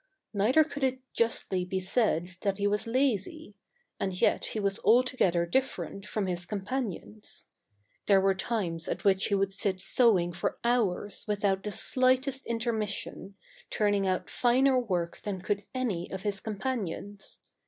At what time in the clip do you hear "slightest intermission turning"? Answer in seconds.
11.69-14.07